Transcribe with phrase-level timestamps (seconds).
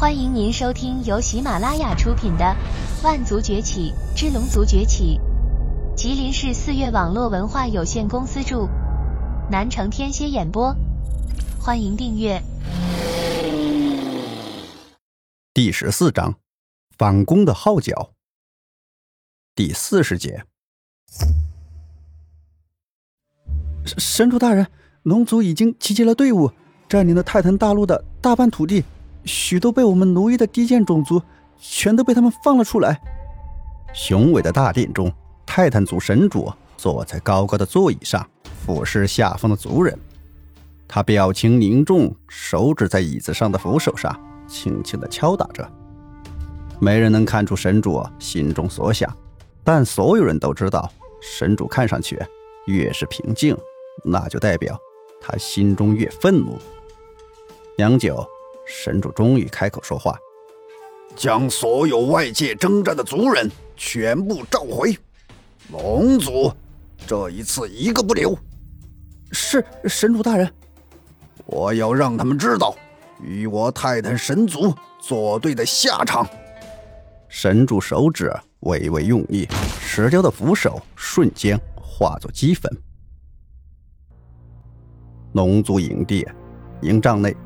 [0.00, 2.56] 欢迎您收听由喜马拉雅出品的
[3.04, 5.20] 《万族崛起之龙族崛起》，
[5.94, 8.66] 吉林市四月网络文化有限公司著，
[9.50, 10.74] 南城天蝎演播。
[11.60, 12.42] 欢迎订阅。
[15.52, 16.36] 第十四章，
[16.96, 18.12] 反攻的号角。
[19.54, 20.44] 第四十节。
[23.98, 24.66] 神主大人，
[25.02, 26.50] 龙族已经集结了队伍，
[26.88, 28.82] 占领了泰坦大陆的大半土地。
[29.24, 31.20] 许多被我们奴役的低贱种族，
[31.58, 33.00] 全都被他们放了出来。
[33.92, 35.12] 雄伟的大殿中，
[35.44, 38.26] 泰坦族神主坐在高高的座椅上，
[38.64, 39.98] 俯视下方的族人。
[40.88, 45.68] 他表情凝重，手指在椅子上的扶手上轻轻地敲打着。
[46.80, 49.14] 没人能看出神主心中所想，
[49.62, 50.90] 但所有人都知道，
[51.20, 52.18] 神主看上去
[52.66, 53.56] 越是平静，
[54.04, 54.78] 那就代表
[55.20, 56.56] 他心中越愤怒。
[57.76, 58.26] 良久。
[58.72, 60.16] 神主终于开口说话
[61.16, 64.96] ：“将所有外界征战的族人全部召回，
[65.72, 66.52] 龙族
[67.04, 68.38] 这一次一个不留。
[69.32, 70.48] ”“是神主大人。
[71.46, 72.74] ”“我要让他们知道
[73.20, 76.24] 与我泰坦神族作对的下场。”
[77.28, 79.48] 神主手指微微用力，
[79.80, 82.70] 石雕的扶手瞬间化作齑粉。
[85.32, 86.26] 龙族营地，
[86.82, 87.36] 营帐内。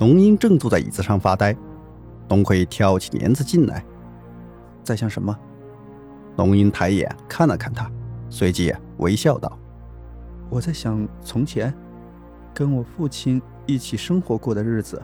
[0.00, 1.56] 龙英正坐在椅子上发呆，
[2.28, 3.84] 龙葵挑起帘子进来，
[4.82, 5.36] 在想什么？
[6.36, 7.88] 龙英抬眼看了看他，
[8.28, 9.56] 随即微笑道
[10.50, 11.72] ：“我在想从前
[12.52, 15.00] 跟我父亲一起生活过的日子。”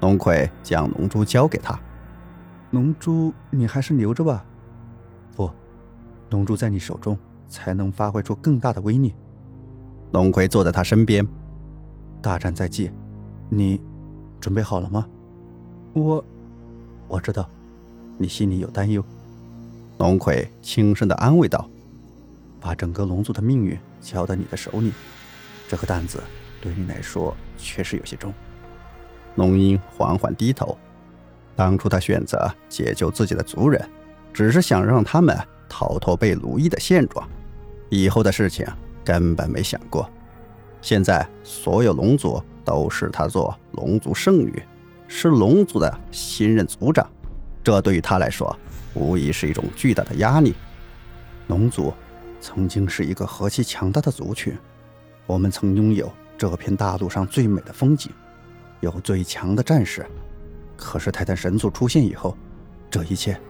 [0.00, 1.78] 龙葵将龙珠交给他
[2.72, 4.44] ：“龙珠，你还是留着吧。
[5.34, 5.50] 不，
[6.28, 9.14] 龙珠在你手中才能发挥出更大的威力。”
[10.12, 11.26] 龙葵坐在他身边，
[12.20, 12.90] 大战在即。
[13.48, 13.80] 你
[14.40, 15.06] 准备好了吗？
[15.92, 16.22] 我
[17.08, 17.48] 我知道，
[18.18, 19.02] 你心里有担忧。
[19.98, 21.68] 龙葵轻声的安慰道
[22.60, 24.92] ：“把整个龙族的命运交到你的手里，
[25.68, 26.22] 这个担子
[26.60, 28.32] 对你来说确实有些重。”
[29.36, 30.76] 龙英缓缓低头。
[31.54, 33.82] 当初他选择解救自己的族人，
[34.34, 35.34] 只是想让他们
[35.68, 37.26] 逃脱被奴役的现状，
[37.88, 38.66] 以后的事情
[39.02, 40.06] 根本没想过。
[40.82, 42.42] 现在所有龙族。
[42.66, 44.60] 都视他做龙族圣女，
[45.06, 47.08] 是龙族的新任族长，
[47.62, 48.54] 这对于他来说，
[48.92, 50.52] 无疑是一种巨大的压力。
[51.46, 51.94] 龙族
[52.40, 54.52] 曾经是一个何其强大的族群，
[55.26, 58.10] 我们曾拥有这片大陆上最美的风景，
[58.80, 60.04] 有最强的战士。
[60.76, 62.36] 可是泰坦神族出现以后，
[62.90, 63.40] 这一切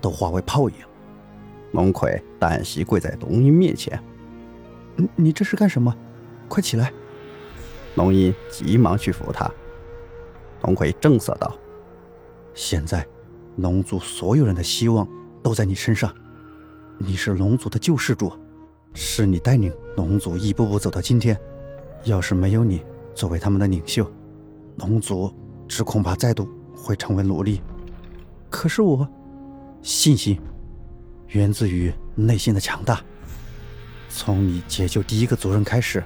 [0.00, 0.74] 都化为泡影。
[1.70, 4.02] 龙葵单膝跪在龙鹰面前
[4.96, 5.94] ：“你你这是干什么？
[6.48, 6.92] 快起来！”
[7.96, 9.50] 龙吟急忙去扶他。
[10.62, 11.54] 龙葵正色道
[12.54, 13.06] ：“现在，
[13.56, 15.06] 龙族所有人的希望
[15.42, 16.14] 都在你身上。
[16.98, 18.32] 你是龙族的救世主，
[18.94, 21.38] 是你带领龙族一步步走到今天。
[22.04, 22.84] 要是没有你
[23.14, 24.10] 作为他们的领袖，
[24.76, 25.32] 龙族
[25.66, 27.60] 只恐怕再度会成为奴隶。
[28.48, 29.08] 可是我，
[29.82, 30.38] 信心
[31.28, 33.02] 源自于内心的强大。
[34.08, 36.02] 从你解救第一个族人开始，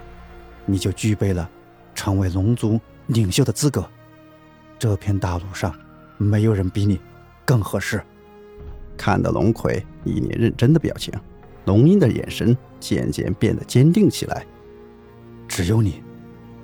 [0.67, 1.51] 你就具备了。”
[2.01, 3.87] 成为龙族领袖的资格，
[4.79, 5.71] 这片大陆上
[6.17, 6.99] 没有人比你
[7.45, 8.03] 更合适。
[8.97, 11.13] 看到龙葵一脸认真的表情，
[11.67, 14.47] 龙鹰的眼神渐渐变得坚定起来。
[15.47, 16.03] 只有你，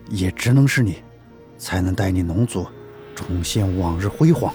[0.09, 1.03] 也只能是你，
[1.59, 2.67] 才能带领龙族
[3.15, 4.51] 重现往日辉煌。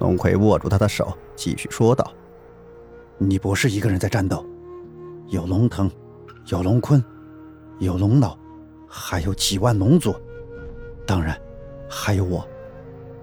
[0.00, 2.12] 龙葵握住他的手，继续说道
[3.18, 4.44] ：“你不是一个人在战斗，
[5.28, 5.88] 有龙腾，
[6.46, 7.00] 有龙坤，
[7.78, 8.36] 有龙脑。”
[8.92, 10.12] 还有几万龙族，
[11.06, 11.40] 当然，
[11.88, 12.44] 还有我，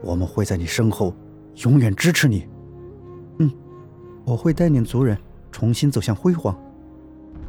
[0.01, 1.13] 我们会在你身后
[1.57, 2.47] 永远支持你。
[3.39, 3.51] 嗯，
[4.23, 5.17] 我会带领族人
[5.51, 6.57] 重新走向辉煌。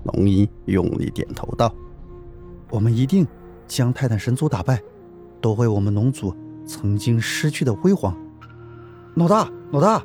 [0.03, 1.73] 龙一用力点头道
[2.71, 3.25] ：“我们一定
[3.69, 4.83] 将泰坦神族打败，
[5.41, 6.35] 夺回我们龙族
[6.67, 8.17] 曾经失去的辉煌。”
[9.15, 10.05] 老大，老大，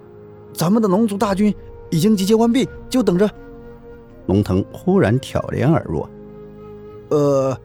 [0.54, 1.52] 咱们的龙族大军
[1.90, 3.28] 已经集结完毕，就等着。
[4.28, 6.08] 龙腾忽然挑帘而入，
[7.10, 7.58] 呃。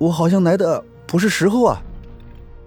[0.00, 1.82] 我好像来的不是时候啊！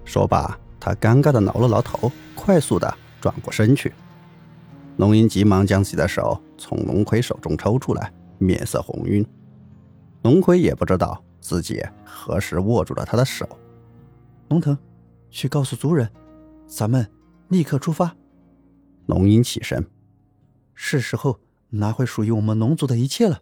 [0.06, 3.92] 说罢，他尴尬的挠了挠头，快速的转过身去。
[4.98, 9.26] 龙吟急忙将自己的手从龙葵手中抽出来，面色红晕。
[10.22, 13.50] 龙葵也不知道自己何时握住了他的手。
[14.50, 14.78] 龙腾，
[15.32, 16.08] 去告诉族人，
[16.68, 17.10] 咱们
[17.48, 18.16] 立刻出发。
[19.08, 19.84] 龙吟起身，
[20.76, 21.40] 是时候
[21.72, 23.42] 拿回属于我们龙族的一切了。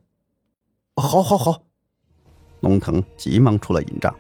[0.96, 1.64] 好，好，好。
[2.62, 4.16] 龙腾急忙出了营帐，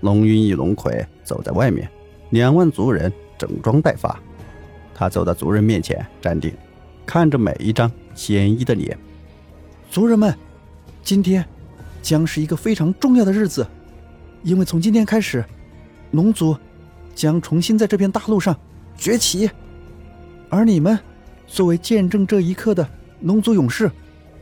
[0.00, 1.88] 龙云与龙葵走在外面，
[2.30, 4.20] 两万族人整装待发。
[4.94, 6.52] 他走到族人面前，站定，
[7.06, 8.98] 看着每一张坚毅的脸。
[9.90, 10.36] 族人们，
[11.02, 11.44] 今天
[12.02, 13.66] 将是一个非常重要的日子，
[14.42, 15.44] 因为从今天开始，
[16.10, 16.56] 龙族
[17.14, 18.54] 将重新在这片大陆上
[18.96, 19.48] 崛起，
[20.48, 20.98] 而你们
[21.46, 22.86] 作为见证这一刻的
[23.20, 23.88] 龙族勇士，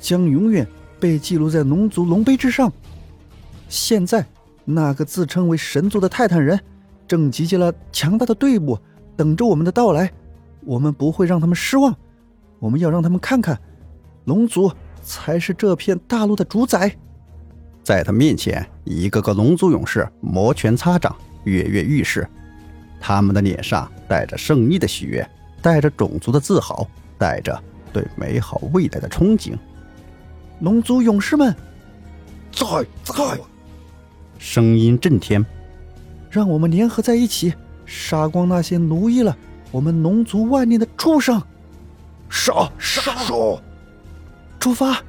[0.00, 0.66] 将永远
[0.98, 2.72] 被记录在龙族龙碑之上。
[3.68, 4.24] 现在，
[4.64, 6.58] 那个自称为神族的泰坦人
[7.06, 8.78] 正集结了强大的队伍，
[9.16, 10.10] 等着我们的到来。
[10.64, 11.94] 我们不会让他们失望，
[12.58, 13.56] 我们要让他们看看，
[14.24, 14.72] 龙族
[15.02, 16.92] 才是这片大陆的主宰。
[17.84, 21.14] 在他面前，一个个龙族勇士摩拳擦掌，
[21.44, 22.26] 跃跃欲试。
[23.00, 25.24] 他们的脸上带着胜利的喜悦，
[25.62, 26.84] 带着种族的自豪，
[27.16, 27.56] 带着
[27.92, 29.56] 对美好未来的憧憬。
[30.60, 31.54] 龙族勇士们，
[32.50, 33.38] 在在，
[34.38, 35.44] 声音震天。
[36.30, 37.54] 让我们联合在一起，
[37.86, 39.36] 杀光那些奴役了。
[39.70, 41.42] 我们龙族万年的畜生，
[42.28, 43.34] 杀杀杀！
[44.60, 45.02] 出发！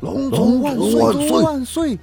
[0.00, 1.98] 龙族万岁万岁！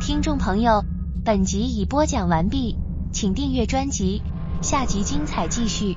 [0.00, 0.82] 听众朋友，
[1.24, 2.76] 本集已播讲完毕，
[3.12, 4.22] 请订阅专辑，
[4.62, 5.96] 下集精彩继续。